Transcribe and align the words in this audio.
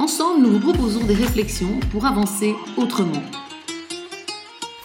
Ensemble, 0.00 0.40
nous 0.40 0.52
vous 0.52 0.60
proposons 0.60 1.04
des 1.04 1.12
réflexions 1.12 1.78
pour 1.92 2.06
avancer 2.06 2.54
autrement. 2.78 3.20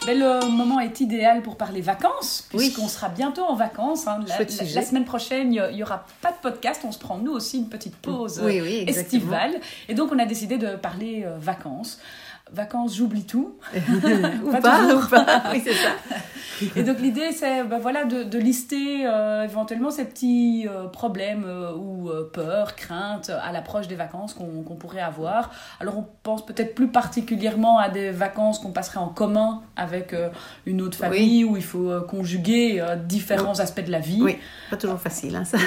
Ben, 0.06 0.20
le 0.20 0.50
moment 0.50 0.82
est 0.82 1.00
idéal 1.00 1.42
pour 1.42 1.56
parler 1.56 1.80
vacances, 1.80 2.46
puisqu'on 2.50 2.90
sera 2.90 3.08
bientôt 3.08 3.44
en 3.44 3.56
vacances. 3.56 4.08
Hein. 4.08 4.20
La, 4.28 4.82
semaine 4.82 5.06
prochaine, 5.06 5.54
il 5.54 5.74
n'y 5.74 5.84
aura 5.84 6.06
pas 6.22 6.34
de 6.34 6.38
podcast. 6.42 6.82
On 6.84 6.92
se 6.92 7.00
prend, 7.00 7.18
nous 7.18 7.32
aussi, 7.32 7.60
une 7.60 7.70
petite 7.70 7.96
pause 7.96 8.44
estivale. 8.88 9.62
Et 9.88 9.94
donc, 9.94 10.12
on 10.12 10.20
a 10.20 10.26
décidé 10.26 10.58
de 10.58 10.76
parler 10.76 11.24
euh, 11.26 11.38
vacances 11.40 11.98
vacances, 12.52 12.96
j'oublie 12.96 13.26
tout. 13.26 13.58
ou 14.44 14.52
pas, 14.52 14.96
ou 14.96 15.08
pas. 15.08 15.44
Oui, 15.52 15.62
c'est 15.64 15.74
ça. 15.74 15.90
Et 16.76 16.84
donc 16.84 17.00
l'idée, 17.00 17.32
c'est 17.32 17.64
ben 17.64 17.80
voilà, 17.80 18.06
de, 18.06 18.24
de 18.24 18.38
lister 18.38 19.06
euh, 19.06 19.44
éventuellement 19.44 19.92
ces 19.92 20.06
petits 20.06 20.68
euh, 20.70 20.88
problèmes 20.88 21.44
euh, 21.46 21.74
ou 21.74 22.10
peurs, 22.32 22.76
craintes 22.76 23.30
à 23.30 23.52
l'approche 23.52 23.88
des 23.88 23.96
vacances 23.96 24.34
qu'on 24.34 24.76
pourrait 24.76 25.02
avoir. 25.02 25.52
Alors 25.80 25.98
on 25.98 26.08
pense 26.24 26.46
peut-être 26.46 26.76
plus 26.76 26.88
particulièrement 26.88 27.78
à 27.78 27.90
des 27.90 28.12
vacances 28.12 28.60
qu'on 28.60 28.72
passerait 28.72 29.00
en 29.00 29.10
commun 29.10 29.64
avec 29.76 30.16
une 30.66 30.82
autre 30.82 30.98
famille 30.98 31.44
où 31.44 31.58
il 31.58 31.64
faut 31.64 31.92
conjuguer 32.08 32.84
différents 33.06 33.60
aspects 33.60 33.84
de 33.84 33.92
la 33.92 34.00
vie. 34.00 34.22
Oui, 34.22 34.38
pas 34.70 34.78
toujours 34.78 35.00
facile, 35.00 35.36
hein, 35.36 35.46
ça. 35.46 35.58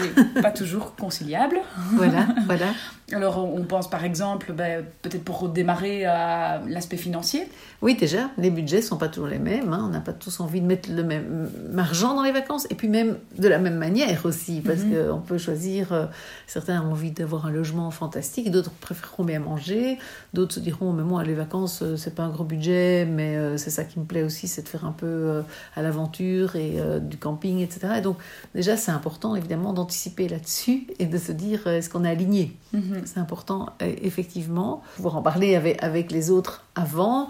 pas 0.41 0.51
toujours 0.51 0.95
conciliable. 0.95 1.59
Voilà, 1.93 2.27
voilà. 2.47 2.67
Alors 3.13 3.39
on 3.39 3.63
pense 3.63 3.89
par 3.89 4.05
exemple, 4.05 4.53
ben, 4.53 4.85
peut-être 5.03 5.25
pour 5.25 5.49
démarrer 5.49 6.05
à 6.05 6.61
l'aspect 6.67 6.97
financier. 6.97 7.49
Oui, 7.81 7.95
déjà, 7.95 8.31
les 8.39 8.51
budgets 8.51 8.83
sont 8.83 8.97
pas 8.97 9.09
toujours 9.09 9.29
les 9.29 9.39
mêmes. 9.39 9.73
Hein. 9.73 9.85
On 9.85 9.89
n'a 9.91 10.01
pas 10.01 10.13
tous 10.13 10.41
envie 10.41 10.61
de 10.61 10.67
mettre 10.67 10.91
le 10.91 11.05
même 11.05 11.49
argent 11.79 12.15
dans 12.15 12.25
les 12.25 12.33
vacances. 12.33 12.67
Et 12.71 12.75
puis 12.75 12.89
même 12.89 13.19
de 13.39 13.47
la 13.47 13.59
même 13.59 13.77
manière 13.77 14.27
aussi, 14.27 14.61
parce 14.61 14.81
mhm. 14.81 15.11
qu'on 15.11 15.21
peut 15.21 15.39
choisir, 15.39 15.93
euh, 15.93 16.07
certains 16.49 16.83
ont 16.83 16.91
envie 16.91 17.13
d'avoir 17.13 17.47
un 17.47 17.53
logement 17.53 17.91
fantastique, 17.93 18.51
d'autres 18.51 18.73
préféreront 18.73 19.23
bien 19.23 19.39
manger, 19.39 19.99
d'autres 20.35 20.55
se 20.55 20.61
diront, 20.61 20.93
mais 20.93 21.05
moi, 21.05 21.23
les 21.23 21.35
vacances, 21.35 21.83
euh, 21.83 21.97
c'est 21.97 22.17
pas 22.17 22.25
un 22.25 22.31
gros 22.31 22.43
budget, 22.43 23.07
mais 23.07 23.37
euh, 23.37 23.57
c'est 23.57 23.71
ça 23.71 23.85
qui 23.85 24.01
me 24.01 24.05
plaît 24.05 24.25
aussi, 24.25 24.49
c'est 24.49 24.63
de 24.63 24.69
faire 24.69 24.85
un 24.85 24.93
peu 24.93 25.43
à 25.77 25.83
l'aventure 25.83 26.57
et 26.57 26.79
du 27.01 27.17
camping, 27.17 27.61
etc. 27.61 27.95
Et 27.99 28.01
donc 28.01 28.17
déjà, 28.55 28.77
c'est 28.77 28.91
important, 28.91 29.37
évidemment, 29.37 29.73
d'anticiper 29.73 30.29
là-dessus 30.29 30.87
et 30.99 31.07
de 31.07 31.19
se 31.19 31.31
dire, 31.31 31.67
est-ce 31.69 31.89
qu'on 31.89 32.05
est 32.05 32.11
aligné? 32.11 32.57
Mhm. 32.73 32.98
C'est 33.07 33.21
important, 33.21 33.71
effectivement, 33.81 34.83
pouvoir 34.97 35.17
en 35.17 35.23
parler 35.23 35.55
avec, 35.55 35.83
avec 35.83 36.13
les 36.13 36.31
autres 36.31 36.65
avant 36.75 37.29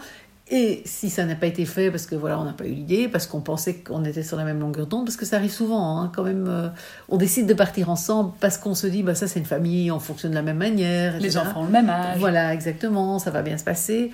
et 0.51 0.83
si 0.87 1.11
ça 1.11 1.25
n'a 1.27 1.35
pas 1.35 1.47
été 1.47 1.67
fait 1.67 1.91
parce 1.91 2.07
que 2.07 2.15
voilà, 2.15 2.41
on 2.41 2.45
n'a 2.45 2.55
pas 2.55 2.65
eu 2.65 2.73
l'idée, 2.73 3.09
parce 3.09 3.27
qu'on 3.27 3.41
pensait 3.41 3.75
qu'on 3.75 4.05
était 4.05 4.23
sur 4.23 4.39
la 4.39 4.45
même 4.45 4.61
longueur 4.61 4.87
d'onde, 4.87 5.05
parce 5.05 5.17
que 5.17 5.27
ça 5.27 5.37
arrive 5.37 5.53
souvent, 5.53 6.01
hein, 6.01 6.11
quand 6.15 6.23
même, 6.23 6.47
euh, 6.49 6.69
on 7.11 7.19
décide 7.19 7.47
de 7.47 7.55
partir 7.55 7.91
ensemble 7.91 8.33
parce 8.41 8.57
qu'on 8.57 8.75
se 8.75 8.87
dit, 8.87 9.03
bah 9.03 9.15
ça 9.15 9.27
c'est 9.29 9.39
une 9.39 9.47
famille, 9.47 9.91
on 9.91 10.01
fonctionne 10.01 10.31
de 10.31 10.37
la 10.37 10.43
même 10.43 10.57
manière. 10.57 11.21
Les 11.21 11.37
enfants 11.37 11.63
ont 11.63 11.65
le 11.65 11.71
même 11.71 11.91
âge. 11.91 12.19
Voilà, 12.19 12.55
exactement, 12.55 13.19
ça 13.19 13.31
va 13.31 13.43
bien 13.43 13.59
se 13.59 13.65
passer. 13.65 14.11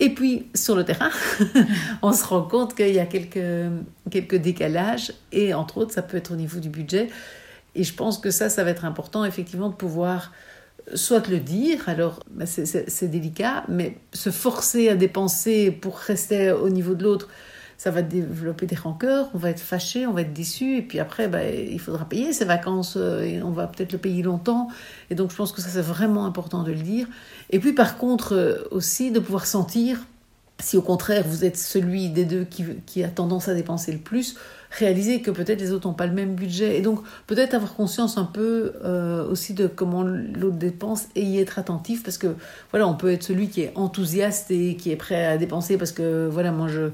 Et 0.00 0.10
puis 0.10 0.48
sur 0.54 0.76
le 0.76 0.84
terrain, 0.84 1.10
on 2.02 2.12
se 2.12 2.24
rend 2.24 2.42
compte 2.42 2.74
qu'il 2.74 2.94
y 2.94 3.00
a 3.00 3.06
quelques, 3.06 3.72
quelques 4.10 4.36
décalages, 4.36 5.14
et 5.32 5.54
entre 5.54 5.78
autres, 5.78 5.94
ça 5.94 6.02
peut 6.02 6.18
être 6.18 6.32
au 6.32 6.36
niveau 6.36 6.60
du 6.60 6.68
budget. 6.68 7.08
Et 7.74 7.82
je 7.82 7.94
pense 7.94 8.18
que 8.18 8.30
ça, 8.30 8.50
ça 8.50 8.62
va 8.62 8.70
être 8.70 8.84
important, 8.84 9.24
effectivement, 9.24 9.70
de 9.70 9.74
pouvoir 9.74 10.32
soit 10.94 11.28
le 11.28 11.38
dire, 11.38 11.88
alors 11.88 12.20
bah, 12.30 12.46
c'est 12.46 13.08
délicat, 13.08 13.64
mais 13.68 13.98
se 14.12 14.30
forcer 14.30 14.88
à 14.88 14.94
dépenser 14.94 15.70
pour 15.70 15.98
rester 15.98 16.52
au 16.52 16.68
niveau 16.68 16.94
de 16.94 17.04
l'autre, 17.04 17.28
ça 17.78 17.92
va 17.92 18.02
développer 18.02 18.66
des 18.66 18.74
rancœurs, 18.74 19.30
on 19.34 19.38
va 19.38 19.50
être 19.50 19.60
fâché, 19.60 20.04
on 20.06 20.12
va 20.12 20.22
être 20.22 20.32
déçu, 20.32 20.78
et 20.78 20.82
puis 20.82 20.98
après, 20.98 21.28
bah, 21.28 21.44
il 21.48 21.78
faudra 21.78 22.04
payer 22.04 22.32
ses 22.32 22.44
vacances, 22.44 22.96
euh, 22.96 23.22
et 23.22 23.40
on 23.40 23.52
va 23.52 23.68
peut-être 23.68 23.92
le 23.92 23.98
payer 23.98 24.22
longtemps. 24.24 24.68
Et 25.10 25.14
donc 25.14 25.30
je 25.30 25.36
pense 25.36 25.52
que 25.52 25.60
ça 25.60 25.68
c'est 25.68 25.80
vraiment 25.80 26.26
important 26.26 26.64
de 26.64 26.72
le 26.72 26.82
dire. 26.82 27.06
Et 27.50 27.60
puis 27.60 27.72
par 27.72 27.96
contre 27.96 28.34
euh, 28.34 28.68
aussi 28.72 29.12
de 29.12 29.20
pouvoir 29.20 29.46
sentir 29.46 30.00
si 30.60 30.76
au 30.76 30.82
contraire 30.82 31.24
vous 31.26 31.44
êtes 31.44 31.56
celui 31.56 32.08
des 32.10 32.24
deux 32.24 32.44
qui, 32.86 33.04
a 33.04 33.08
tendance 33.08 33.48
à 33.48 33.54
dépenser 33.54 33.92
le 33.92 33.98
plus, 33.98 34.36
réaliser 34.70 35.22
que 35.22 35.30
peut-être 35.30 35.60
les 35.60 35.72
autres 35.72 35.86
n'ont 35.88 35.94
pas 35.94 36.06
le 36.06 36.12
même 36.12 36.34
budget. 36.34 36.78
Et 36.78 36.82
donc 36.82 37.00
peut-être 37.26 37.54
avoir 37.54 37.74
conscience 37.74 38.18
un 38.18 38.24
peu 38.24 38.72
euh, 38.84 39.26
aussi 39.28 39.54
de 39.54 39.66
comment 39.66 40.02
l'autre 40.02 40.56
dépense 40.56 41.04
et 41.14 41.22
y 41.22 41.38
être 41.38 41.58
attentif 41.58 42.02
parce 42.02 42.18
que 42.18 42.34
voilà, 42.70 42.88
on 42.88 42.94
peut 42.94 43.12
être 43.12 43.22
celui 43.22 43.48
qui 43.48 43.62
est 43.62 43.72
enthousiaste 43.76 44.50
et 44.50 44.76
qui 44.76 44.90
est 44.90 44.96
prêt 44.96 45.26
à 45.26 45.38
dépenser 45.38 45.78
parce 45.78 45.92
que 45.92 46.28
voilà, 46.28 46.52
moi 46.52 46.68
je 46.68 46.90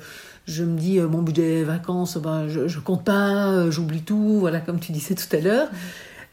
je 0.47 0.63
me 0.63 0.79
dis 0.79 0.99
euh, 0.99 1.09
mon 1.09 1.23
budget 1.23 1.63
vacances 1.63 2.19
ben 2.19 2.49
je, 2.49 2.69
je 2.69 2.79
compte 2.79 3.03
pas 3.03 3.51
euh, 3.51 3.71
j'oublie 3.71 4.03
tout 4.03 4.41
voilà 4.41 4.61
comme 4.61 4.79
tu 4.79 4.93
disais 4.93 5.15
tout 5.15 5.35
à 5.35 5.41
l'heure 5.41 5.69
mmh. 5.73 5.77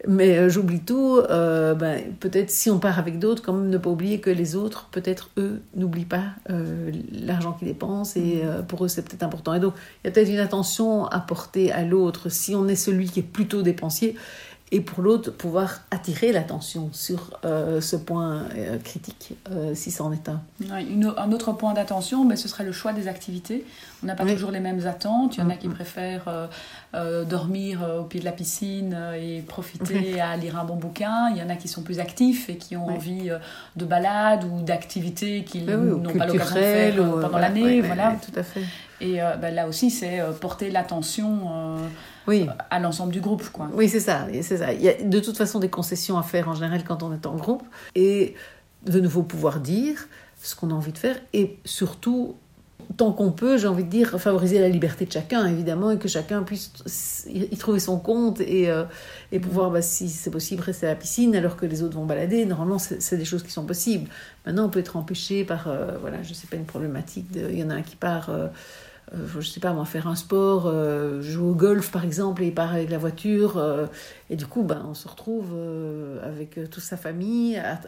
Mais 0.08 0.38
euh, 0.38 0.50
j'oublie 0.50 0.80
tout, 0.80 1.20
euh, 1.30 1.76
ben, 1.76 2.02
peut-être 2.20 2.50
si 2.50 2.72
on 2.72 2.80
part 2.80 2.98
avec 2.98 3.20
d'autres, 3.20 3.44
quand 3.44 3.54
même 3.54 3.70
ne 3.70 3.78
pas 3.78 3.90
oublier 3.90 4.20
que 4.20 4.32
les 4.32 4.56
autres, 4.56 4.88
peut-être 4.92 5.30
eux, 5.38 5.62
n'oublient 5.76 6.06
pas 6.06 6.24
euh, 6.50 6.92
l'argent 7.12 7.54
qu'ils 7.54 7.68
dépensent 7.68 8.20
et 8.20 8.42
pour 8.68 8.86
eux 8.86 8.88
c'est 8.88 9.04
peut-être 9.04 9.24
important. 9.24 9.54
Et 9.54 9.60
donc 9.60 9.74
il 10.04 10.08
y 10.08 10.10
a 10.10 10.12
peut-être 10.12 10.30
une 10.30 10.40
attention 10.40 11.06
à 11.06 11.20
porter 11.20 11.72
à 11.72 11.84
l'autre 11.84 12.30
si 12.30 12.56
on 12.56 12.68
est 12.68 12.76
celui 12.76 13.10
qui 13.10 13.20
est 13.20 13.24
plutôt 13.24 13.62
dépensier 13.62 14.16
et 14.74 14.80
pour 14.80 15.04
l'autre 15.04 15.32
pouvoir 15.32 15.82
attirer 15.92 16.32
l'attention 16.32 16.90
sur 16.94 17.38
euh, 17.44 17.82
ce 17.82 17.98
point 17.98 18.46
euh, 18.56 18.78
critique, 18.78 19.34
euh, 19.52 19.76
si 19.76 19.92
c'en 19.92 20.14
est 20.14 20.30
un. 20.30 20.42
un 20.72 21.32
autre 21.34 21.52
point 21.52 21.74
d'attention, 21.74 22.24
mais 22.24 22.38
ce 22.38 22.48
serait 22.48 22.64
le 22.64 22.72
choix 22.72 22.94
des 22.94 23.10
activités. 23.10 23.66
On 24.02 24.06
n'a 24.08 24.16
pas 24.16 24.26
toujours 24.26 24.50
les 24.50 24.62
mêmes 24.62 24.88
attentes. 24.88 25.36
Il 25.36 25.42
y 25.42 25.44
en 25.44 25.50
a 25.50 25.56
qui 25.56 25.68
mm-hmm. 25.68 25.74
préfèrent 25.74 26.50
dormir 27.28 27.86
au 28.00 28.04
pied 28.06 28.20
de 28.20 28.26
la 28.26 28.32
piscine 28.32 28.98
et 29.16 29.42
profiter 29.42 30.20
à 30.22 30.36
lire 30.38 30.58
un 30.58 30.64
bon 30.64 30.78
bouquin. 30.78 31.30
Il 31.30 31.38
y 31.38 31.44
en 31.44 31.50
a 31.50 31.56
qui 31.56 31.68
sont 31.68 31.84
plus 31.84 32.00
actifs 32.00 32.50
et 32.50 32.56
qui 32.56 32.76
ont 32.78 32.88
envie 32.88 33.30
de 33.76 33.86
balades 33.86 34.46
ou 34.46 34.62
d'activités 34.62 35.44
qu'ils 35.44 35.66
n'ont 35.66 36.14
pas 36.14 36.26
l'occasion 36.26 36.56
de 36.56 36.62
faire 36.62 36.96
pendant 36.96 37.38
l'année. 37.38 37.82
voilà. 37.82 38.16
tout 38.26 38.40
à 38.40 38.44
fait. 38.44 38.64
Et 39.02 39.20
ben, 39.40 39.54
là 39.54 39.68
aussi, 39.68 39.92
c'est 39.92 40.20
porter 40.40 40.72
l'attention 40.72 41.78
oui. 42.28 42.48
à 42.70 42.80
l'ensemble 42.80 43.12
du 43.12 43.22
groupe. 43.22 43.50
Quoi. 43.50 43.70
Oui, 43.74 43.90
c'est 43.90 44.00
ça, 44.00 44.28
c'est 44.42 44.58
ça. 44.58 44.74
Il 44.74 44.82
y 44.82 44.90
a 44.90 45.02
de 45.02 45.20
toute 45.20 45.38
façon 45.38 45.60
des 45.60 45.70
concessions 45.70 46.18
à 46.18 46.24
faire 46.24 46.50
en 46.50 46.54
général 46.54 46.84
quand 46.84 47.04
on 47.04 47.14
est 47.14 47.26
en 47.26 47.36
groupe. 47.36 47.64
Et 47.96 48.36
de 48.86 49.00
nouveau 49.00 49.24
pouvoir 49.24 49.60
dire 49.60 50.08
ce 50.42 50.56
qu'on 50.56 50.72
a 50.72 50.74
envie 50.74 50.92
de 50.92 50.98
faire 50.98 51.18
et 51.34 51.60
surtout 51.66 52.36
tant 52.98 53.12
qu'on 53.12 53.32
peut, 53.32 53.58
j'ai 53.58 53.68
envie 53.68 53.84
de 53.84 53.90
dire, 53.90 54.20
favoriser 54.20 54.60
la 54.60 54.70
liberté 54.70 55.06
de 55.06 55.12
chacun, 55.12 55.46
évidemment, 55.46 55.92
et 55.92 55.98
que 55.98 56.08
chacun 56.08 56.44
puisse 56.44 57.26
y 57.30 57.56
trouver 57.58 57.80
son 57.80 58.00
compte 58.00 58.42
et, 58.42 58.70
euh, 58.70 58.84
et 59.32 59.40
pouvoir, 59.40 59.72
bah, 59.72 59.82
si 59.82 60.10
c'est 60.10 60.32
possible, 60.32 60.62
rester 60.62 60.88
à 60.88 60.90
la 60.90 60.96
piscine 60.96 61.36
alors 61.36 61.56
que 61.56 61.66
les 61.66 61.84
autres 61.84 61.96
vont 61.96 62.06
balader. 62.06 62.46
Normalement, 62.46 62.80
c'est 62.80 63.18
des 63.18 63.26
choses 63.26 63.44
qui 63.44 63.52
sont 63.52 63.66
possibles. 63.66 64.10
Maintenant, 64.46 64.66
on 64.66 64.70
peut 64.70 64.80
être 64.80 64.98
empêché 64.98 65.44
par, 65.44 65.68
euh, 65.68 65.98
voilà, 66.02 66.22
je 66.24 66.34
sais 66.34 66.48
pas, 66.48 66.58
une 66.58 66.66
problématique. 66.66 67.28
Il 67.34 67.58
y 67.58 67.64
en 67.64 67.70
a 67.70 67.76
un 67.76 67.82
qui 67.82 67.96
part. 67.96 68.30
Euh, 68.30 68.48
euh, 69.14 69.28
je 69.28 69.48
sais 69.48 69.60
pas 69.60 69.74
moi, 69.74 69.84
faire 69.84 70.08
un 70.08 70.16
sport, 70.16 70.68
euh, 70.68 71.22
jouer 71.22 71.50
au 71.50 71.54
golf 71.54 71.92
par 71.92 72.06
exemple, 72.06 72.44
et 72.44 72.48
il 72.48 72.54
part 72.54 72.74
avec 72.74 72.90
la 72.90 72.98
voiture, 72.98 73.58
euh, 73.58 73.88
et 74.30 74.38
du 74.38 74.46
coup, 74.46 74.64
ben, 74.64 74.86
on 74.90 74.94
se 74.94 75.08
retrouve 75.08 75.54
avec 76.24 76.58
toute 76.70 76.84
sa 76.84 76.96
famille 76.96 77.58
à, 77.58 77.80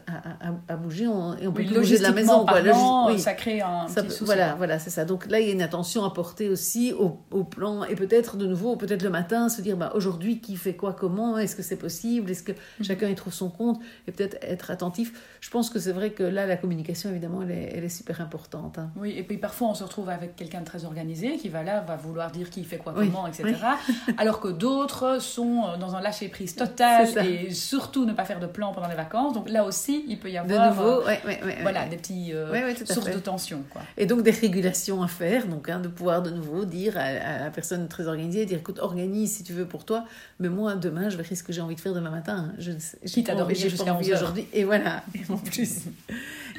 à, 0.67 0.75
bouger, 0.75 1.05
et 1.05 1.07
on 1.47 1.53
peut 1.53 1.61
oui, 1.61 1.73
bouger 1.73 1.97
de 1.97 2.03
la 2.03 2.11
maison. 2.11 2.45
Parlant, 2.45 3.07
oui. 3.07 3.19
Ça 3.19 3.33
crée 3.33 3.61
un 3.61 3.85
petit 3.85 4.09
souci. 4.09 4.25
Voilà, 4.25 4.55
voilà 4.55 4.79
c'est 4.79 4.89
ça. 4.89 5.05
Donc 5.05 5.29
là, 5.29 5.39
il 5.39 5.47
y 5.47 5.49
a 5.49 5.53
une 5.53 5.61
attention 5.61 6.03
à 6.03 6.09
porter 6.09 6.49
aussi 6.49 6.91
au, 6.91 7.19
au 7.31 7.45
plan, 7.45 7.85
et 7.85 7.95
peut-être 7.95 8.35
de 8.35 8.45
nouveau, 8.45 8.75
peut-être 8.75 9.03
le 9.03 9.09
matin, 9.09 9.47
se 9.47 9.61
dire, 9.61 9.77
ben, 9.77 9.91
aujourd'hui, 9.95 10.41
qui 10.41 10.57
fait 10.57 10.75
quoi, 10.75 10.91
comment, 10.91 11.37
est-ce 11.37 11.55
que 11.55 11.63
c'est 11.63 11.77
possible, 11.77 12.31
est-ce 12.31 12.43
que 12.43 12.51
mhm. 12.51 12.85
chacun 12.85 13.07
y 13.07 13.15
trouve 13.15 13.33
son 13.33 13.49
compte, 13.49 13.79
et 14.07 14.11
peut-être 14.11 14.37
être 14.41 14.71
attentif. 14.71 15.37
Je 15.39 15.49
pense 15.49 15.69
que 15.69 15.79
c'est 15.79 15.93
vrai 15.93 16.11
que 16.11 16.23
là, 16.23 16.45
la 16.45 16.57
communication, 16.57 17.09
évidemment, 17.09 17.43
elle 17.43 17.51
est, 17.51 17.71
elle 17.75 17.83
est 17.85 17.89
super 17.89 18.19
importante. 18.19 18.77
Hein. 18.77 18.91
Oui, 18.97 19.13
et 19.17 19.23
puis 19.23 19.37
parfois, 19.37 19.69
on 19.69 19.75
se 19.75 19.83
retrouve 19.83 20.09
avec 20.09 20.35
quelqu'un 20.35 20.59
de 20.59 20.65
très 20.65 20.83
organisé 20.83 21.02
organisé, 21.03 21.37
qui 21.37 21.49
va 21.49 21.63
là, 21.63 21.81
va 21.81 21.97
vouloir 21.97 22.31
dire 22.31 22.49
qui 22.49 22.63
fait 22.63 22.77
quoi, 22.77 22.93
comment, 22.93 23.27
etc. 23.27 23.55
Alors 24.17 24.39
que 24.39 24.47
d'autres 24.47 25.21
sont 25.21 25.63
euh, 25.65 25.77
dans 25.77 25.95
un 25.95 26.01
lâcher-prise 26.01 26.55
total 26.55 27.07
et 27.25 27.51
surtout 27.51 28.05
ne 28.05 28.13
pas 28.13 28.23
faire 28.23 28.39
de 28.39 28.47
plan 28.47 28.71
pendant 28.73 28.87
les 28.87 28.95
vacances. 28.95 29.33
Donc 29.33 29.49
là 29.49 29.65
aussi, 29.65 30.05
il 30.07 30.17
peut 30.17 30.29
y 30.29 30.37
avoir 30.37 30.71
de 30.71 30.75
nouveau, 30.75 31.07
euh, 31.07 31.15
voilà, 31.61 31.87
des 31.87 31.97
petits 31.97 32.31
euh, 32.33 32.73
sources 32.85 33.11
de 33.11 33.19
tension. 33.19 33.63
Quoi. 33.69 33.81
Et 33.97 34.05
donc 34.05 34.23
des 34.23 34.31
régulations 34.31 35.03
à 35.03 35.07
faire, 35.07 35.47
donc 35.47 35.69
hein, 35.69 35.79
de 35.79 35.89
pouvoir 35.89 36.21
de 36.21 36.29
nouveau 36.29 36.63
dire 36.65 36.97
à, 36.97 37.43
la 37.43 37.49
personne 37.49 37.87
très 37.87 38.07
organisée, 38.07 38.45
dire 38.45 38.59
écoute, 38.59 38.79
organise 38.79 39.37
si 39.37 39.43
tu 39.43 39.53
veux 39.53 39.65
pour 39.65 39.85
toi, 39.85 40.05
mais 40.39 40.49
moi 40.49 40.75
demain, 40.75 41.09
je 41.09 41.17
verrai 41.17 41.35
ce 41.35 41.43
que 41.43 41.51
j'ai 41.51 41.61
envie 41.61 41.75
de 41.75 41.81
faire 41.81 41.93
demain 41.93 42.11
matin. 42.11 42.53
Je, 42.59 42.71
Quitte 43.05 43.29
à 43.29 43.35
dormir 43.35 43.57
jusqu'à 43.57 43.93
aujourd'hui. 43.93 44.47
Et 44.53 44.63
voilà, 44.63 45.03
et 45.15 45.31
en 45.31 45.37
plus. 45.37 45.81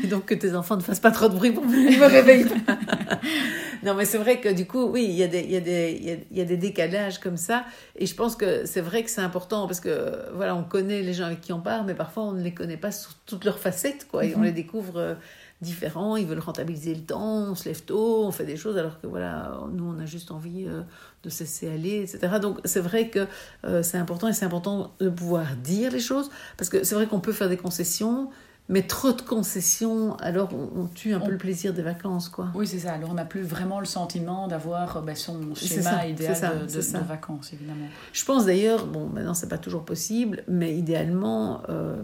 Et 0.02 0.06
donc 0.06 0.26
que 0.26 0.35
tes 0.35 0.55
enfants 0.55 0.76
ne 0.76 0.82
fassent 0.82 1.00
pas 1.00 1.11
trop 1.11 1.29
de 1.29 1.35
bruit 1.35 1.52
pour 1.52 1.64
me 1.67 2.06
réveille 2.06 2.44
pas. 2.44 2.79
Non, 3.84 3.94
mais 3.94 4.04
c'est 4.04 4.19
vrai 4.19 4.40
que 4.40 4.48
du 4.48 4.66
coup, 4.66 4.84
oui, 4.84 5.04
il 5.04 5.14
y, 5.14 5.22
a 5.22 5.28
des, 5.28 5.40
il, 5.40 5.50
y 5.50 5.56
a 5.56 5.60
des, 5.60 6.25
il 6.31 6.36
y 6.36 6.40
a 6.40 6.44
des 6.44 6.56
décalages 6.56 7.19
comme 7.19 7.36
ça. 7.36 7.64
Et 7.96 8.06
je 8.06 8.14
pense 8.14 8.34
que 8.34 8.64
c'est 8.64 8.81
vrai 8.81 9.02
que 9.02 9.10
c'est 9.10 9.20
important 9.20 9.66
parce 9.66 9.81
que, 9.81 10.32
voilà, 10.34 10.56
on 10.56 10.64
connaît 10.64 11.02
les 11.02 11.12
gens 11.12 11.25
avec 11.26 11.40
qui 11.40 11.52
on 11.52 11.60
part, 11.60 11.84
mais 11.84 11.94
parfois 11.94 12.25
on 12.25 12.32
ne 12.32 12.42
les 12.42 12.54
connaît 12.54 12.76
pas 12.76 12.90
sous 12.90 13.12
toutes 13.26 13.44
leurs 13.44 13.58
facettes, 13.58 14.08
quoi. 14.10 14.25
Et 14.25 14.34
on 14.34 14.38
mhm. 14.38 14.44
les 14.44 14.52
découvre 14.52 14.96
euh, 14.96 15.14
différents. 15.60 16.16
Ils 16.16 16.26
veulent 16.26 16.38
rentabiliser 16.38 16.94
le 16.94 17.02
temps, 17.02 17.50
on 17.50 17.54
se 17.54 17.69
lève 17.69 17.82
tôt, 17.82 18.25
on 18.25 18.31
fait 18.31 18.46
des 18.46 18.56
choses, 18.56 18.78
alors 18.78 19.00
que, 19.00 19.06
voilà, 19.06 19.58
nous, 19.72 19.84
on 19.84 19.98
a 20.00 20.06
juste 20.06 20.31
envie 20.31 20.66
euh, 20.66 20.82
de 21.22 21.28
se 21.28 21.40
laisser 21.40 21.69
aller, 21.69 22.02
etc. 22.02 22.38
Donc, 22.40 22.60
c'est 22.64 22.81
vrai 22.81 23.08
que 23.08 23.26
euh, 23.64 23.82
c'est 23.82 23.98
important 23.98 24.28
et 24.28 24.32
c'est 24.32 24.46
important 24.46 24.94
de 25.00 25.10
pouvoir 25.10 25.56
dire 25.56 25.92
les 25.92 26.00
choses 26.00 26.31
parce 26.56 26.70
que 26.70 26.84
c'est 26.84 26.94
vrai 26.94 27.06
qu'on 27.06 27.20
peut 27.20 27.32
faire 27.32 27.48
des 27.48 27.56
concessions 27.56 28.31
mais 28.69 28.82
trop 28.82 29.12
de 29.12 29.20
concessions, 29.20 30.16
alors 30.16 30.49
on, 30.55 30.87
tue 30.87 31.12
un 31.12 31.20
peu 31.20 31.31
le 31.31 31.37
plaisir 31.37 31.75
des 31.75 31.82
vacances, 31.82 32.31
quoi. 32.31 32.49
Oui, 32.55 32.66
c'est 32.66 32.78
ça. 32.78 32.94
Alors 32.94 33.11
on 33.11 33.14
n'a 33.14 33.26
plus 33.26 33.43
vraiment 33.43 33.78
le 33.78 33.84
sentiment 33.84 34.49
d'avoir 34.49 35.02
ben, 35.02 35.14
son 35.14 35.55
schéma 35.55 36.06
idéal 36.06 36.66
de, 36.66 36.72
de, 36.72 37.05
vacances, 37.05 37.52
évidemment. 37.52 37.87
Je 38.14 38.25
pense 38.25 38.46
d'ailleurs, 38.46 38.87
bon, 38.87 39.08
maintenant 39.08 39.34
c'est 39.34 39.50
pas 39.50 39.58
toujours 39.58 39.84
possible, 39.84 40.44
mais 40.49 40.75
idéalement, 40.75 41.62
euh, 41.69 42.02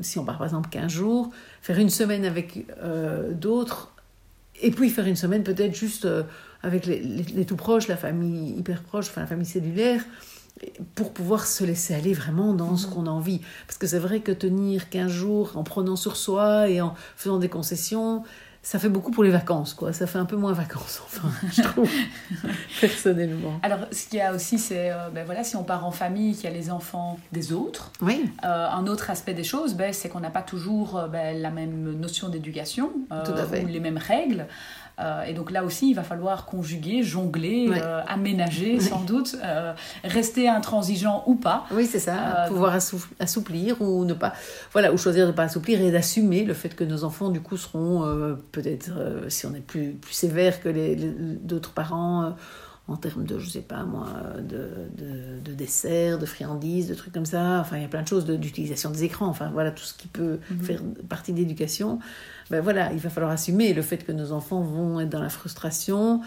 si 0.00 0.18
on 0.18 0.24
part 0.24 0.38
par 0.38 0.48
exemple 0.48 0.68
15 0.70 0.90
jours, 0.90 1.30
faire 1.62 1.78
une 1.78 1.90
semaine 1.90 2.24
avec 2.24 2.66
euh, 2.82 3.32
d'autres, 3.32 3.92
et 4.60 4.72
puis 4.72 4.90
faire 4.90 5.06
une 5.06 5.16
semaine 5.16 5.44
peut-être 5.44 5.76
juste 5.76 6.06
euh, 6.06 6.24
avec 6.64 6.86
les, 6.86 7.00
les, 7.00 7.44
tout 7.44 7.56
proches, 7.56 7.86
la 7.86 7.96
famille 7.96 8.58
hyper 8.58 8.82
proche, 8.82 9.08
enfin 9.10 9.20
la 9.20 9.26
famille 9.28 9.46
cellulaire, 9.46 10.02
pour 10.94 11.12
pouvoir 11.12 11.46
se 11.46 11.64
laisser 11.64 11.94
aller 11.94 12.12
vraiment 12.12 12.54
dans 12.54 12.76
ce 12.76 12.86
mhm. 12.86 12.92
qu'on 12.92 13.06
a 13.06 13.10
envie. 13.10 13.40
Parce 13.66 13.78
que 13.78 13.86
c'est 13.86 13.98
vrai 13.98 14.20
que 14.20 14.32
tenir 14.32 14.88
15 14.90 15.10
jours 15.10 15.52
en 15.54 15.62
prenant 15.62 15.96
sur 15.96 16.16
soi 16.16 16.68
et 16.68 16.80
en 16.80 16.94
faisant 17.16 17.38
des 17.38 17.48
concessions, 17.48 18.24
ça 18.62 18.78
fait 18.78 18.90
beaucoup 18.90 19.10
pour 19.10 19.24
les 19.24 19.30
vacances, 19.30 19.72
quoi. 19.72 19.92
Ça 19.92 20.06
fait 20.06 20.18
un 20.18 20.26
peu 20.26 20.36
moins 20.36 20.52
vacances, 20.52 21.02
enfin, 21.06 21.30
je 21.50 21.62
trouve, 21.62 21.90
personnellement. 22.80 23.58
Alors, 23.62 23.80
ce 23.90 24.06
qu'il 24.06 24.18
y 24.18 24.22
a 24.22 24.34
aussi, 24.34 24.58
c'est, 24.58 24.90
euh, 24.90 25.08
ben 25.12 25.24
voilà, 25.24 25.44
si 25.44 25.56
on 25.56 25.64
part 25.64 25.86
en 25.86 25.90
famille, 25.90 26.34
qu'il 26.34 26.44
y 26.44 26.52
a 26.52 26.56
les 26.56 26.70
enfants 26.70 27.18
des 27.32 27.52
autres. 27.52 27.90
Oui. 28.02 28.30
Euh, 28.44 28.68
un 28.68 28.86
autre 28.86 29.08
aspect 29.08 29.32
des 29.32 29.44
choses, 29.44 29.74
ben, 29.74 29.92
c'est 29.92 30.10
qu'on 30.10 30.20
n'a 30.20 30.30
pas 30.30 30.42
toujours 30.42 30.98
euh, 30.98 31.08
ben, 31.08 31.40
la 31.40 31.50
même 31.50 31.98
notion 31.98 32.28
d'éducation 32.28 32.90
ou 33.10 33.66
les 33.66 33.80
mêmes 33.80 33.98
règles. 33.98 34.46
Euh, 35.00 35.22
et 35.24 35.32
donc 35.32 35.50
là 35.50 35.64
aussi, 35.64 35.90
il 35.90 35.94
va 35.94 36.02
falloir 36.02 36.44
conjuguer, 36.44 37.02
jongler, 37.02 37.70
euh, 37.72 38.02
aménager 38.06 38.80
sans 38.80 39.00
doute, 39.00 39.36
euh, 39.42 39.72
rester 40.04 40.48
intransigeant 40.48 41.24
ou 41.26 41.34
pas. 41.34 41.64
Oui, 41.70 41.86
c'est 41.86 41.98
ça, 41.98 42.46
pouvoir 42.48 42.78
assouplir 43.18 43.80
ou 43.80 44.04
ne 44.04 44.14
pas, 44.14 44.34
voilà, 44.72 44.92
ou 44.92 44.98
choisir 44.98 45.26
de 45.26 45.30
ne 45.30 45.36
pas 45.36 45.44
assouplir 45.44 45.80
et 45.80 45.90
d'assumer 45.90 46.44
le 46.44 46.54
fait 46.54 46.74
que 46.74 46.84
nos 46.84 47.04
enfants 47.04 47.30
du 47.30 47.40
coup 47.40 47.56
seront 47.56 48.36
peut-être, 48.52 48.90
si 49.28 49.46
on 49.46 49.54
est 49.54 49.60
plus, 49.60 49.92
plus 49.92 50.14
sévère 50.14 50.60
que 50.60 50.68
les, 50.68 50.96
d'autres 50.96 51.72
parents 51.72 52.34
en 52.90 52.96
termes 52.96 53.24
de, 53.24 53.38
je 53.38 53.48
sais 53.48 53.60
pas 53.60 53.84
moi, 53.84 54.08
de, 54.38 54.68
de, 54.98 55.40
de 55.42 55.54
desserts, 55.54 56.18
de 56.18 56.26
friandises, 56.26 56.88
de 56.88 56.94
trucs 56.94 57.14
comme 57.14 57.26
ça. 57.26 57.60
Enfin, 57.60 57.76
il 57.76 57.82
y 57.82 57.84
a 57.84 57.88
plein 57.88 58.02
de 58.02 58.08
choses 58.08 58.26
d'utilisation 58.26 58.90
des 58.90 59.04
écrans. 59.04 59.28
Enfin, 59.28 59.50
voilà, 59.52 59.70
tout 59.70 59.84
ce 59.84 59.94
qui 59.94 60.08
peut 60.08 60.38
mhm. 60.50 60.62
faire 60.62 60.82
partie 61.08 61.32
d'éducation 61.32 62.00
ben 62.50 62.60
voilà, 62.60 62.92
il 62.92 62.98
va 62.98 63.10
falloir 63.10 63.32
assumer 63.32 63.72
le 63.72 63.82
fait 63.82 64.04
que 64.04 64.12
nos 64.12 64.32
enfants 64.32 64.60
vont 64.60 65.00
être 65.00 65.08
dans 65.08 65.22
la 65.22 65.28
frustration 65.28 66.20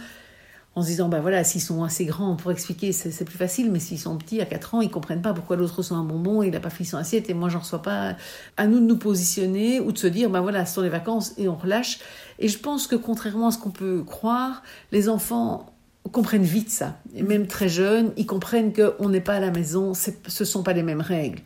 en 0.76 0.82
se 0.82 0.88
disant, 0.88 1.08
ben 1.08 1.20
voilà, 1.20 1.44
s'ils 1.44 1.62
sont 1.62 1.84
assez 1.84 2.06
grands 2.06 2.36
pour 2.36 2.52
expliquer, 2.52 2.94
c'est 2.94 3.26
plus 3.26 3.38
facile, 3.38 3.70
mais 3.72 3.80
s'ils 3.80 4.00
sont 4.00 4.18
petits, 4.18 4.42
à 4.42 4.46
4 4.46 4.74
ans, 4.74 4.82
ils 4.82 4.90
comprennent 4.90 5.22
pas 5.22 5.34
pourquoi 5.34 5.56
l'autre 5.56 5.76
reçoit 5.76 5.98
un 5.98 6.04
bonbon 6.04 6.42
il 6.42 6.50
n'a 6.50 6.60
pas 6.60 6.72
fait 6.72 6.84
son 6.84 6.98
assiette 6.98 7.30
et 7.30 7.36
moi 7.36 7.50
j'en 7.50 7.60
reçois 7.60 7.84
pas. 7.84 8.16
À 8.58 8.66
nous 8.66 8.80
de 8.80 8.86
nous 8.86 8.98
positionner 8.98 9.80
ou 9.80 9.92
de 9.92 9.98
se 9.98 10.08
dire, 10.08 10.30
ben 10.30 10.42
voilà, 10.42 10.66
ce 10.66 10.76
sont 10.76 10.82
les 10.82 10.90
vacances 10.90 11.34
et 11.38 11.48
on 11.48 11.56
relâche. 11.56 12.00
Et 12.40 12.48
je 12.48 12.58
pense 12.58 12.88
que 12.88 12.96
contrairement 12.96 13.50
à 13.50 13.52
ce 13.52 13.60
qu'on 13.60 13.70
peut 13.70 14.02
croire, 14.04 14.64
les 14.92 15.10
enfants 15.10 15.73
comprennent 16.12 16.44
vite 16.44 16.70
ça. 16.70 16.98
Et 17.16 17.24
même 17.24 17.48
très 17.48 17.70
jeunes, 17.70 18.12
ils 18.18 18.26
comprennent 18.26 18.74
qu'on 18.74 19.10
n'est 19.10 19.22
pas 19.22 19.36
à 19.36 19.40
la 19.40 19.52
maison, 19.52 19.94
ce 19.94 20.12
ne 20.28 20.46
sont 20.46 20.64
pas 20.64 20.74
les 20.74 20.84
mêmes 20.84 21.02
règles. 21.02 21.40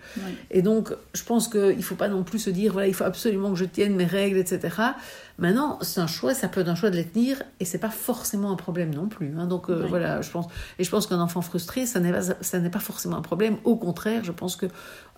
Et 0.51 0.61
donc, 0.61 0.93
je 1.13 1.23
pense 1.23 1.47
qu'il 1.47 1.77
ne 1.77 1.81
faut 1.81 1.95
pas 1.95 2.09
non 2.09 2.23
plus 2.23 2.39
se 2.39 2.49
dire, 2.49 2.73
voilà, 2.73 2.87
il 2.87 2.93
faut 2.93 3.03
absolument 3.03 3.51
que 3.51 3.57
je 3.57 3.65
tienne 3.65 3.95
mes 3.95 4.05
règles, 4.05 4.37
etc. 4.37 4.75
Maintenant, 5.39 5.77
c'est 5.81 5.99
un 5.99 6.07
choix, 6.07 6.33
ça 6.33 6.47
peut 6.47 6.61
être 6.61 6.67
un 6.67 6.75
choix 6.75 6.89
de 6.89 6.95
les 6.95 7.05
tenir, 7.05 7.43
et 7.59 7.65
c'est 7.65 7.77
pas 7.77 7.91
forcément 7.91 8.51
un 8.51 8.55
problème 8.55 8.93
non 8.93 9.07
plus. 9.07 9.35
Hein. 9.37 9.45
Donc 9.45 9.69
euh, 9.69 9.85
voilà, 9.87 10.21
je 10.21 10.31
pense, 10.31 10.47
et 10.79 10.83
je 10.83 10.89
pense 10.89 11.05
qu'un 11.05 11.19
enfant 11.19 11.41
frustré, 11.41 11.85
ça 11.85 11.99
n'est 11.99 12.11
pas, 12.11 12.21
ça 12.21 12.59
n'est 12.59 12.71
pas 12.71 12.79
forcément 12.79 13.17
un 13.17 13.21
problème. 13.21 13.57
Au 13.63 13.75
contraire, 13.75 14.23
je 14.23 14.31
pense 14.31 14.55
que 14.55 14.65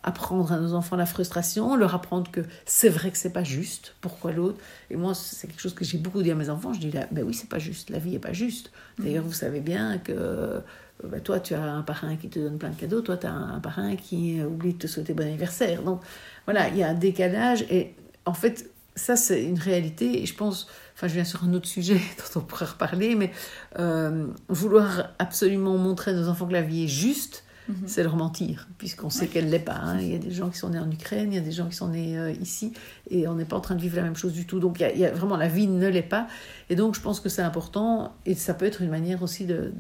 apprendre 0.04 0.52
à 0.52 0.60
nos 0.60 0.74
enfants 0.74 0.98
la 0.98 1.06
frustration, 1.06 1.76
leur 1.76 1.96
apprendre 1.96 2.30
que 2.32 2.42
c'est 2.66 2.90
vrai 2.90 3.12
que 3.12 3.18
c'est 3.18 3.32
pas 3.32 3.44
juste, 3.44 3.96
pourquoi 4.02 4.32
l'autre. 4.32 4.58
Et 4.90 4.98
moi, 4.98 5.14
c'est 5.14 5.48
quelque 5.48 5.62
chose 5.62 5.74
que 5.74 5.86
j'ai 5.86 5.98
beaucoup 5.98 6.22
dit 6.22 6.32
à 6.32 6.36
mes 6.36 6.50
enfants. 6.50 6.74
Je 6.74 6.80
dis 6.80 6.92
là, 6.92 7.08
ben 7.12 7.24
oui, 7.24 7.34
c'est 7.34 7.50
pas 7.50 7.60
juste, 7.60 7.90
la 7.90 8.00
vie 8.00 8.16
est 8.16 8.20
pas 8.20 8.34
juste. 8.34 8.72
D'ailleurs, 8.98 9.24
vous 9.24 9.34
savez 9.34 9.62
bien 9.62 10.00
que 10.00 10.62
ben 11.02 11.22
toi, 11.22 11.40
tu 11.40 11.54
as 11.54 11.64
un 11.64 11.82
parrain 11.82 12.18
qui 12.18 12.28
te 12.28 12.40
donne 12.40 12.58
plein 12.58 12.72
de 12.72 12.76
cadeaux, 12.76 13.00
toi, 13.00 13.16
tu 13.16 13.26
as 13.26 13.32
un 13.32 13.60
parrain 13.62 13.96
qui 13.96 14.42
oublie 14.44 14.74
de 14.74 14.80
te 14.80 14.88
souhaiter 14.88 15.14
bon 15.14 15.26
anniversaire. 15.26 15.82
Donc 15.82 16.02
voilà, 16.44 16.68
il 16.68 16.78
y 16.78 16.84
a 16.84 16.90
un 16.90 16.94
décalage, 16.94 17.62
et 17.70 17.96
en 18.26 18.34
fait, 18.34 18.70
ça, 18.96 19.16
c'est 19.16 19.44
une 19.44 19.60
réalité. 19.60 20.22
Et 20.22 20.26
je 20.26 20.36
pense, 20.36 20.68
enfin, 20.96 21.08
je 21.08 21.14
viens 21.14 21.24
sur 21.24 21.44
un 21.44 21.54
autre 21.54 21.68
sujet 21.68 22.00
dont 22.18 22.42
on 22.42 22.44
pourrait 22.44 22.66
reparler, 22.66 23.16
mais 23.16 23.32
euh, 23.80 24.28
vouloir 24.48 25.10
absolument 25.20 25.78
montrer 25.78 26.12
à 26.12 26.14
nos 26.14 26.28
enfants 26.28 26.48
que 26.48 26.54
la 26.54 26.62
vie 26.62 26.84
est 26.84 26.88
juste, 26.88 27.44
mhm. 27.68 27.88
c'est 27.88 28.04
leur 28.04 28.16
mentir, 28.16 28.68
puisqu'on 28.78 29.10
sait 29.10 29.28
qu'elle 29.28 29.46
ne 29.46 29.52
l'est 29.52 29.60
pas. 29.60 29.76
Hein. 29.76 30.00
Il 30.00 30.12
y 30.12 30.16
a 30.16 30.20
des 30.20 30.32
gens 30.32 30.50
qui 30.50 30.58
sont 30.58 30.70
nés 30.70 30.80
en 30.80 30.92
Ukraine, 30.92 31.32
il 31.32 31.36
y 31.36 31.40
a 31.40 31.44
des 31.44 31.52
gens 31.52 31.68
qui 31.68 31.76
sont 31.76 31.90
nés 31.90 32.18
euh, 32.18 32.32
ici, 32.32 32.74
et 33.10 33.28
on 33.28 33.36
n'est 33.36 33.46
pas 33.46 33.56
en 33.56 33.62
train 33.62 33.76
de 33.76 33.82
vivre 33.82 33.96
la 33.96 34.04
même 34.04 34.16
chose 34.16 34.34
du 34.34 34.46
tout. 34.46 34.60
Donc, 34.60 34.80
il 34.80 35.00
y, 35.00 35.06
a, 35.06 35.12
vraiment, 35.12 35.38
la 35.38 35.48
vie 35.48 35.68
ne 35.68 35.88
l'est 35.88 36.02
pas. 36.02 36.28
Et 36.70 36.76
donc, 36.76 36.96
je 36.96 37.02
pense 37.02 37.20
que 37.20 37.30
c'est 37.30 37.44
important, 37.44 38.14
et 38.26 38.36
ça 38.36 38.54
peut 38.54 38.66
être 38.66 38.82
une 38.82 38.90
manière 38.90 39.24
aussi 39.24 39.46
de, 39.46 39.72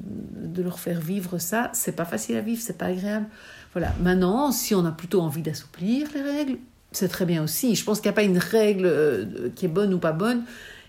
de 0.41 0.63
leur 0.63 0.79
faire 0.79 1.01
vivre 1.01 1.37
ça. 1.37 1.69
C'est 1.73 1.95
pas 1.95 2.05
facile 2.05 2.37
à 2.37 2.41
vivre, 2.41 2.61
c'est 2.61 2.77
pas 2.77 2.85
agréable. 2.85 3.27
Voilà. 3.73 3.93
Maintenant, 4.01 4.51
si 4.51 4.73
on 4.73 4.85
a 4.85 4.91
plutôt 4.91 5.21
envie 5.21 5.41
d'assouplir 5.43 6.07
les 6.13 6.21
règles, 6.21 6.57
c'est 6.91 7.09
très 7.09 7.25
bien 7.25 7.43
aussi. 7.43 7.75
Je 7.75 7.83
pense 7.83 7.99
qu'il 7.99 8.09
n'y 8.09 8.13
a 8.13 8.15
pas 8.15 8.23
une 8.23 8.37
règle 8.37 8.85
euh, 8.85 9.49
qui 9.55 9.65
est 9.65 9.69
bonne 9.69 9.93
ou 9.93 9.99
pas 9.99 10.11
bonne. 10.11 10.43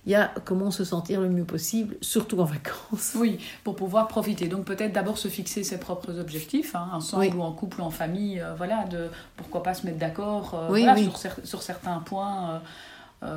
Il 0.06 0.12
y 0.12 0.14
a 0.14 0.32
comment 0.46 0.70
se 0.70 0.82
sentir 0.82 1.20
le 1.20 1.28
mieux 1.28 1.44
possible, 1.44 1.96
surtout 2.00 2.40
en 2.40 2.44
vacances. 2.44 3.12
Oui, 3.16 3.38
pour 3.64 3.76
pouvoir 3.76 4.08
profiter. 4.08 4.48
Donc 4.48 4.64
peut-être 4.64 4.92
d'abord 4.92 5.18
se 5.18 5.28
fixer 5.28 5.62
ses 5.62 5.78
propres 5.78 6.18
objectifs, 6.18 6.74
hein, 6.74 6.88
ensemble 6.92 7.36
ou 7.36 7.42
en 7.42 7.52
couple 7.52 7.82
ou 7.82 7.84
en 7.84 7.90
famille. 7.90 8.40
Euh, 8.40 8.54
voilà, 8.54 8.84
de 8.84 9.08
pourquoi 9.36 9.62
pas 9.62 9.74
se 9.74 9.84
mettre 9.84 9.98
d'accord 9.98 10.54
euh, 10.54 10.96
sur, 10.96 11.18
sur, 11.44 11.62
certains 11.62 11.98
points. 11.98 12.50
Euh, 12.50 12.58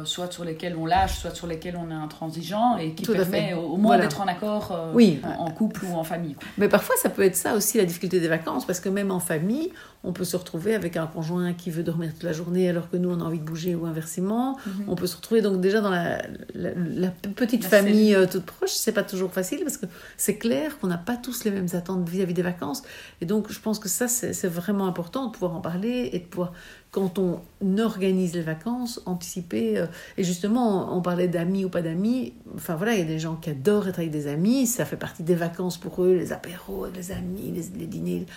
soit 0.06 0.32
sur 0.32 0.46
lesquels 0.46 0.78
on 0.78 0.86
lâche, 0.86 1.20
soit 1.20 1.36
sur 1.36 1.46
lesquels 1.46 1.76
on 1.76 1.92
est 1.92 1.94
intransigeant, 1.94 2.78
et 2.78 2.94
qui 2.94 3.06
permet 3.06 3.54
au, 3.54 3.76
moins 3.76 3.98
d'être 3.98 4.22
en 4.22 4.28
accord 4.28 4.72
euh, 4.72 5.16
en, 5.38 5.52
couple 5.52 5.86
ou 5.86 5.96
en 5.96 6.06
famille. 6.06 6.36
Mais 6.58 6.70
parfois, 6.70 6.96
ça 7.02 7.10
peut 7.10 7.24
être 7.24 7.36
ça 7.36 7.54
aussi 7.54 7.78
la 7.78 7.86
difficulté 7.86 8.22
des 8.22 8.30
vacances, 8.30 8.66
parce 8.66 8.80
que 8.80 8.88
même 8.88 9.12
en 9.12 9.20
famille, 9.20 9.72
on 10.06 10.12
peut 10.12 10.26
se 10.26 10.36
retrouver 10.36 10.76
avec 10.76 10.98
un 10.98 11.08
conjoint 11.08 11.54
qui 11.54 11.70
veut 11.70 11.84
dormir 11.84 12.12
toute 12.14 12.24
la 12.24 12.34
journée 12.34 12.70
alors 12.70 12.90
que 12.90 12.98
nous, 12.98 13.10
on 13.10 13.22
a 13.22 13.24
envie 13.24 13.40
de 13.40 13.44
bouger 13.44 13.74
ou 13.74 13.86
inversement. 13.86 14.58
Mhm. 14.66 14.86
On 14.88 14.96
peut 14.96 15.08
se 15.08 15.16
retrouver 15.16 15.42
donc 15.42 15.62
déjà 15.62 15.80
dans 15.80 15.90
la, 15.90 16.22
la, 16.54 17.10
petite 17.36 17.64
famille 17.64 18.14
euh, 18.14 18.26
toute 18.26 18.46
proche. 18.46 18.72
C'est 18.72 18.92
pas 18.92 19.04
toujours 19.04 19.32
facile 19.32 19.62
parce 19.64 19.78
que 19.78 19.86
c'est 20.18 20.38
clair 20.38 20.78
qu'on 20.80 20.88
n'a 20.88 20.98
pas 20.98 21.16
tous 21.16 21.46
les 21.46 21.52
mêmes 21.52 21.70
attentes 21.74 22.08
vis 22.08 22.22
à 22.22 22.26
-vis 22.26 22.34
des 22.34 22.42
vacances. 22.42 22.84
Et 23.22 23.26
donc, 23.26 23.52
je 23.52 23.60
pense 23.60 23.80
que 23.80 23.88
ça, 23.88 24.08
c'est 24.08 24.48
vraiment 24.48 24.88
important 24.88 25.28
de 25.28 25.32
pouvoir 25.32 25.56
en 25.56 25.62
parler 25.62 26.10
et 26.12 26.20
de 26.20 26.26
pouvoir 26.26 26.52
quand 26.94 27.18
on 27.18 27.40
organise 27.80 28.36
les 28.36 28.44
vacances, 28.44 29.02
anticiper. 29.08 29.80
Euh, 29.80 29.88
et 30.16 30.24
justement, 30.24 30.96
on 30.96 31.02
parlait 31.02 31.28
d'amis 31.28 31.66
ou 31.66 31.70
pas 31.70 31.82
d'amis. 31.82 32.34
Enfin 32.56 32.76
voilà, 32.76 32.94
il 32.94 33.00
y 33.00 33.02
a 33.02 33.06
des 33.06 33.20
gens 33.20 33.36
qui 33.36 33.50
adorent 33.50 33.88
être 33.88 33.98
avec 33.98 34.12
des 34.12 34.28
amis. 34.28 34.68
Ça 34.68 34.86
fait 34.86 34.96
partie 34.96 35.24
des 35.24 35.34
vacances 35.34 35.78
pour 35.78 36.04
eux, 36.04 36.14
les 36.14 36.32
apéros, 36.32 36.86
les 36.96 37.12
amis, 37.12 37.52
les, 37.52 37.88
dîners. 37.88 38.28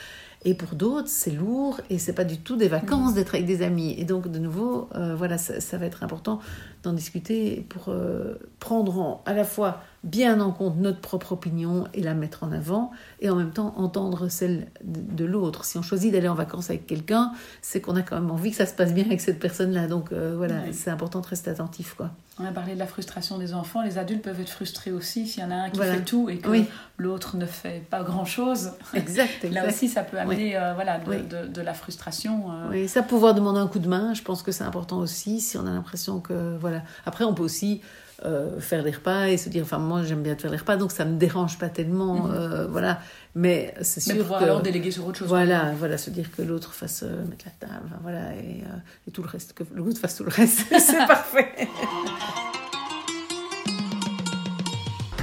Et 0.47 0.55
pour 0.55 0.75
d'autres, 0.75 1.09
c'est 1.09 1.33
lourd 1.33 1.81
et 1.91 1.99
c'est 1.99 2.15
pas 2.15 2.25
du 2.25 2.39
tout 2.39 2.57
des 2.57 2.69
vacances 2.69 3.13
d'être 3.13 3.35
avec 3.35 3.47
des 3.47 3.61
amis. 3.61 3.95
Et 3.99 4.05
donc, 4.05 4.31
de 4.31 4.39
nouveau, 4.39 4.89
euh, 4.95 5.15
voilà, 5.15 5.37
ça, 5.37 5.77
va 5.77 5.85
être 5.85 6.03
important 6.03 6.41
d'en 6.83 6.95
discuter 6.95 7.67
pour 7.69 7.89
euh, 7.89 8.37
prendre 8.59 9.21
à 9.27 9.35
la 9.35 9.45
fois 9.45 9.83
bien 10.07 10.41
en 10.41 10.53
compte 10.53 10.77
notre 10.77 11.01
propre 11.01 11.33
opinion 11.33 11.87
et 11.93 12.03
la 12.03 12.15
mettre 12.15 12.45
en 12.45 12.53
avant, 12.53 12.93
et 13.21 13.29
en 13.29 13.37
même 13.37 13.51
temps 13.51 13.75
entendre 13.77 14.29
celle 14.29 14.69
de 14.83 15.25
l'autre. 15.25 15.65
Si 15.65 15.77
on 15.77 15.83
choisit 15.83 16.13
d'aller 16.13 16.29
en 16.29 16.35
vacances 16.35 16.71
avec 16.71 16.87
quelqu'un, 16.87 17.33
c'est 17.61 17.81
qu'on 17.81 17.97
a 17.97 18.03
quand 18.03 18.17
même 18.17 18.31
envie 18.31 18.51
que 18.51 18.57
ça 18.57 18.67
se 18.67 18.75
passe 18.75 18.95
bien 18.95 19.05
avec 19.05 19.21
cette 19.21 19.41
personne-là. 19.41 19.89
Donc 19.89 20.13
euh, 20.13 20.35
voilà, 20.37 20.73
c'est 20.73 20.91
important 20.91 21.21
de 21.21 21.27
rester 21.27 21.51
attentif. 21.51 21.95
Quoi. 21.95 22.11
On 22.39 22.45
a 22.45 22.53
parlé 22.53 22.75
de 22.75 22.79
la 22.79 22.87
frustration 22.87 23.39
des 23.39 23.55
enfants. 23.55 23.83
Les 23.83 23.99
adultes 23.99 24.23
peuvent 24.23 24.41
être 24.41 24.51
frustrés 24.51 24.93
aussi 24.93 25.27
s'il 25.27 25.43
y 25.43 25.47
en 25.47 25.51
a 25.51 25.55
un 25.55 25.71
qui 25.71 25.81
fait 25.81 26.05
tout 26.05 26.29
et 26.29 26.39
que 26.39 26.51
l'autre 26.99 27.37
ne 27.37 27.47
fait 27.47 27.83
pas 27.89 28.03
grand-chose. 28.03 28.73
Exact, 28.95 29.45
Là 29.51 29.67
aussi, 29.67 29.89
ça 29.89 30.03
peut 30.03 30.19
amener 30.19 30.57
euh, 30.57 30.75
voilà, 30.75 30.99
de, 30.99 31.47
de, 31.49 31.61
la 31.63 31.75
frustration. 31.75 32.53
Euh. 32.53 32.71
Oui, 32.71 32.89
ça 32.89 33.03
pouvoir 33.03 33.35
demander 33.35 33.59
un 33.59 33.69
coup 33.69 33.79
de 33.79 33.89
main, 33.89 34.15
je 34.15 34.23
pense 34.23 34.43
que 34.43 34.53
c'est 34.53 34.65
important 34.65 34.99
aussi 34.99 35.41
si 35.41 35.57
on 35.57 35.67
a 35.67 35.71
l'impression 35.71 36.21
que... 36.21 36.57
Voilà. 36.59 36.83
Après, 37.07 37.25
on 37.25 37.33
peut 37.33 37.43
aussi 37.43 37.81
euh, 38.25 38.61
faire 38.61 38.83
des 38.83 38.93
repas 38.93 39.27
et 39.27 39.37
se 39.37 39.51
dire 39.51 39.63
enfin 39.63 39.79
moi 39.79 40.03
j'aime 40.03 40.23
bien 40.23 40.37
faire 40.37 40.51
les 40.51 40.57
repas 40.57 40.77
donc 40.77 40.91
ça 40.91 41.05
me 41.05 41.19
dérange 41.19 41.59
pas 41.59 41.69
tellement 41.69 42.29
mhm. 42.29 42.35
euh, 42.35 42.67
voilà. 42.67 43.01
Mais 43.35 43.75
c'est 43.83 44.01
sûr 44.01 44.15
mais 44.15 44.23
pouvoir 44.23 44.41
que 44.41 44.45
alors 44.45 44.63
déléguer 44.63 44.91
sur 44.91 45.07
autre 45.07 45.19
chose 45.19 45.29
voilà 45.29 45.73
voilà 45.79 45.99
se 45.99 46.09
dire 46.09 46.31
que 46.35 46.41
l'autre 46.41 46.73
fasse 46.73 47.03
euh, 47.03 47.25
mettre 47.29 47.45
la 47.45 47.69
table 47.69 47.91
voilà 48.03 48.35
et, 48.37 48.63
et, 49.07 49.11
tout 49.11 49.23
le 49.23 49.29
reste 49.29 49.53
que 49.53 49.65
l'autre 49.75 50.01
fasse 50.01 50.17
tout 50.17 50.25
le 50.25 50.31
reste 50.31 50.63
c'est 50.79 51.07
parfait. 51.07 51.69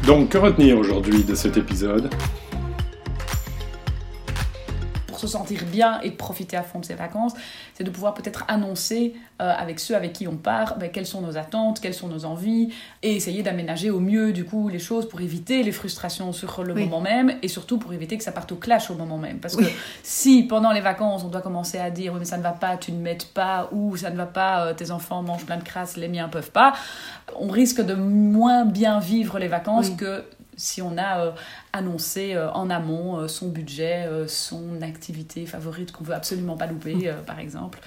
Donc 0.05 0.29
que 0.29 0.37
retenir 0.37 0.77
aujourd'hui 0.77 1.23
de 1.23 1.33
cet 1.33 1.57
épisode? 1.57 2.13
Se 5.27 5.33
sentir 5.33 5.63
bien 5.65 5.99
et 6.01 6.11
profiter 6.11 6.57
à 6.57 6.63
fond 6.63 6.79
de 6.79 6.85
ses 6.85 6.95
vacances, 6.95 7.33
c'est 7.73 7.83
de 7.83 7.89
pouvoir 7.89 8.13
peut-être 8.13 8.43
annoncer 8.47 9.13
euh, 9.41 9.51
avec 9.57 9.79
ceux 9.79 9.95
avec 9.95 10.13
qui 10.13 10.27
on 10.27 10.37
part 10.37 10.77
ben, 10.77 10.89
quelles 10.91 11.05
sont 11.05 11.21
nos 11.21 11.37
attentes, 11.37 11.79
quelles 11.79 11.93
sont 11.93 12.07
nos 12.07 12.25
envies, 12.25 12.73
et 13.01 13.15
essayer 13.15 13.43
d'aménager 13.43 13.89
au 13.89 13.99
mieux 13.99 14.33
du 14.33 14.45
coup 14.45 14.69
les 14.69 14.79
choses 14.79 15.07
pour 15.07 15.21
éviter 15.21 15.63
les 15.63 15.71
frustrations 15.71 16.31
sur 16.33 16.63
le 16.63 16.73
moment 16.73 17.01
même, 17.01 17.33
et 17.41 17.47
surtout 17.47 17.77
pour 17.77 17.93
éviter 17.93 18.17
que 18.17 18.23
ça 18.23 18.31
parte 18.31 18.51
au 18.51 18.55
clash 18.55 18.89
au 18.91 18.95
moment 18.95 19.17
même. 19.17 19.39
Parce 19.39 19.55
que 19.55 19.65
si 20.03 20.43
pendant 20.43 20.71
les 20.71 20.81
vacances 20.81 21.23
on 21.23 21.29
doit 21.29 21.41
commencer 21.41 21.77
à 21.79 21.89
dire 21.89 22.13
oui 22.13 22.19
mais 22.19 22.25
ça 22.25 22.37
ne 22.37 22.43
va 22.43 22.51
pas, 22.51 22.77
tu 22.77 22.91
ne 22.91 22.99
m'aides 22.99 23.25
pas, 23.25 23.69
ou 23.71 23.95
ça 23.97 24.09
ne 24.09 24.17
va 24.17 24.25
pas, 24.25 24.67
euh, 24.67 24.73
tes 24.73 24.91
enfants 24.91 25.23
mangent 25.23 25.45
plein 25.45 25.57
de 25.57 25.63
crasse, 25.63 25.97
les 25.97 26.07
miens 26.07 26.29
peuvent 26.29 26.51
pas, 26.51 26.73
on 27.39 27.47
risque 27.47 27.81
de 27.81 27.93
moins 27.93 28.65
bien 28.65 28.99
vivre 28.99 29.39
les 29.39 29.47
vacances 29.47 29.89
que 29.91 30.23
si 30.57 30.81
on 30.81 30.97
a 30.97 31.19
euh, 31.19 31.31
annoncé 31.71 32.33
euh, 32.35 32.51
en 32.51 32.69
amont 32.69 33.17
euh, 33.17 33.27
son 33.27 33.49
budget, 33.49 34.07
son 34.27 34.81
activité 34.81 35.45
favorite 35.45 35.91
qu'on 35.91 36.03
veut 36.03 36.13
absolument 36.13 36.57
pas 36.57 36.67
louper, 36.67 37.11
par 37.25 37.39
exemple. 37.39 37.79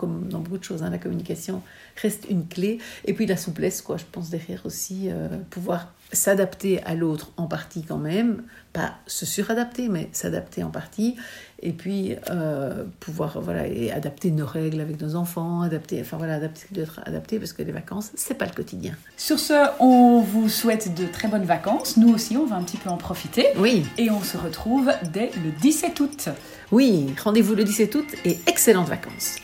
Comme 0.00 0.28
dans 0.28 0.40
beaucoup 0.40 0.58
de 0.58 0.64
choses, 0.64 0.82
hein, 0.82 0.90
la 0.90 0.98
communication 0.98 1.62
reste 2.00 2.26
une 2.30 2.46
clé. 2.46 2.78
Et 3.04 3.12
puis 3.12 3.26
la 3.26 3.36
souplesse, 3.36 3.82
quoi, 3.82 3.98
je 3.98 4.04
pense 4.10 4.30
derrière 4.30 4.64
aussi, 4.64 5.10
pouvoir 5.50 5.92
s'adapter 6.12 6.82
à 6.84 6.94
l'autre 6.94 7.30
en 7.36 7.46
partie 7.46 7.82
quand 7.82 7.98
même, 7.98 8.42
pas 8.72 8.94
se 9.06 9.26
suradapter, 9.26 9.88
mais 9.88 10.08
s'adapter 10.12 10.62
en 10.62 10.70
partie, 10.70 11.16
et 11.62 11.72
puis 11.72 12.16
euh, 12.30 12.84
pouvoir 13.00 13.40
voilà 13.40 13.66
et 13.66 13.90
adapter 13.92 14.30
nos 14.30 14.46
règles 14.46 14.80
avec 14.80 15.00
nos 15.00 15.14
enfants, 15.14 15.62
adapter, 15.62 16.00
enfin 16.00 16.16
voilà, 16.16 16.36
adapter 16.36 16.66
d'être 16.72 17.00
adapté 17.04 17.38
parce 17.38 17.52
que 17.52 17.62
les 17.62 17.72
vacances 17.72 18.10
c'est 18.14 18.34
pas 18.34 18.46
le 18.46 18.52
quotidien. 18.52 18.94
Sur 19.16 19.38
ce, 19.38 19.68
on 19.78 20.20
vous 20.20 20.48
souhaite 20.48 20.94
de 20.94 21.06
très 21.06 21.28
bonnes 21.28 21.44
vacances. 21.44 21.96
Nous 21.96 22.12
aussi, 22.12 22.36
on 22.36 22.46
va 22.46 22.56
un 22.56 22.62
petit 22.62 22.78
peu 22.78 22.90
en 22.90 22.96
profiter. 22.96 23.46
Oui. 23.56 23.84
Et 23.98 24.10
on 24.10 24.22
se 24.22 24.36
retrouve 24.36 24.90
dès 25.12 25.30
le 25.44 25.52
17 25.60 26.00
août. 26.00 26.28
Oui, 26.72 27.06
rendez-vous 27.22 27.54
le 27.54 27.64
17 27.64 27.94
août 27.94 28.06
et 28.24 28.38
excellentes 28.46 28.88
vacances. 28.88 29.36